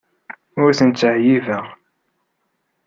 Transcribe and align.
Ur 0.63 0.71
tent-ttɛeyyibeɣ. 0.77 1.65